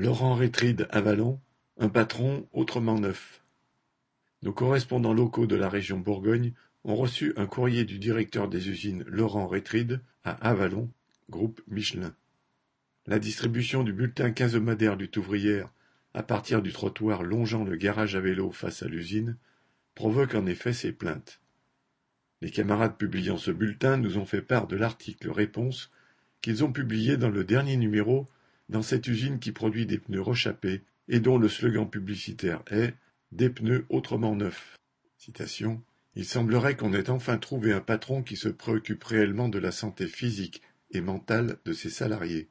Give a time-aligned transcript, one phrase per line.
[0.00, 1.40] Laurent Rétride Avalon,
[1.76, 3.42] un patron autrement neuf.
[4.42, 6.52] Nos correspondants locaux de la région Bourgogne
[6.84, 10.88] ont reçu un courrier du directeur des usines Laurent Rétride à Avalon,
[11.30, 12.14] groupe Michelin.
[13.08, 15.68] La distribution du bulletin quinzomadaire lutte ouvrière
[16.14, 19.36] à partir du trottoir longeant le garage à vélo face à l'usine
[19.96, 21.40] provoque en effet ces plaintes.
[22.40, 25.90] Les camarades publiant ce bulletin nous ont fait part de l'article réponse
[26.40, 28.28] qu'ils ont publié dans le dernier numéro
[28.68, 32.94] dans cette usine qui produit des pneus rechappés et dont le slogan publicitaire est
[33.32, 34.76] Des pneus autrement neufs.
[36.14, 40.06] Il semblerait qu'on ait enfin trouvé un patron qui se préoccupe réellement de la santé
[40.06, 42.48] physique et mentale de ses salariés.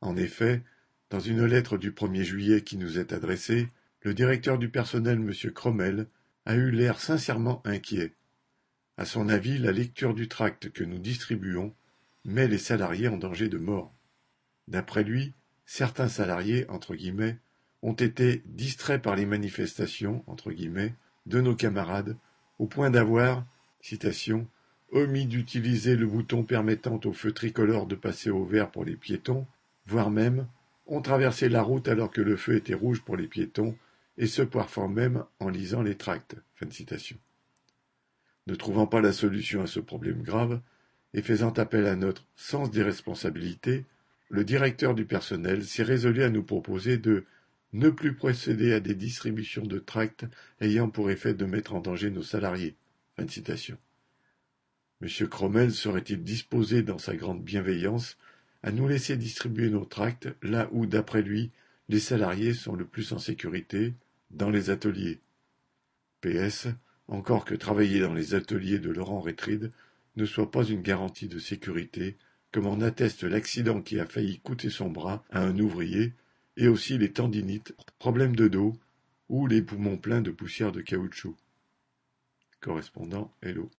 [0.00, 0.62] En effet,
[1.10, 3.68] dans une lettre du 1er juillet qui nous est adressée,
[4.02, 5.52] le directeur du personnel, M.
[5.52, 6.06] Crommel,
[6.46, 8.14] a eu l'air sincèrement inquiet.
[8.96, 11.74] À son avis, la lecture du tract que nous distribuons
[12.24, 13.94] met les salariés en danger de mort.
[14.66, 15.34] D'après lui,
[15.68, 16.66] certains salariés,
[17.82, 20.24] ont été distraits par les manifestations,
[21.26, 22.16] de nos camarades,
[22.58, 23.44] au point d'avoir,
[24.92, 29.46] omis d'utiliser le bouton permettant au feu tricolore de passer au vert pour les piétons,
[29.84, 30.48] voire même
[30.86, 33.76] ont traversé la route alors que le feu était rouge pour les piétons,
[34.16, 36.34] et ce parfois même en lisant les tracts.
[38.46, 40.62] Ne trouvant pas la solution à ce problème grave,
[41.12, 43.84] et faisant appel à notre sens des responsabilités,
[44.28, 47.24] le directeur du personnel s'est résolu à nous proposer de
[47.72, 50.24] ne plus procéder à des distributions de tracts
[50.60, 52.76] ayant pour effet de mettre en danger nos salariés.
[53.16, 53.78] Fin de citation.
[55.00, 55.28] M.
[55.28, 58.16] Crommel serait-il disposé, dans sa grande bienveillance,
[58.62, 61.50] à nous laisser distribuer nos tracts là où, d'après lui,
[61.88, 63.94] les salariés sont le plus en sécurité,
[64.30, 65.20] dans les ateliers?
[66.20, 66.68] PS,
[67.06, 69.70] encore que travailler dans les ateliers de Laurent Rétride
[70.16, 72.16] ne soit pas une garantie de sécurité,
[72.52, 76.14] comme en atteste l'accident qui a failli coûter son bras à un ouvrier,
[76.56, 78.74] et aussi les tendinites, problèmes de dos
[79.28, 81.36] ou les poumons pleins de poussière de caoutchouc.
[82.60, 83.66] Correspondant Hello.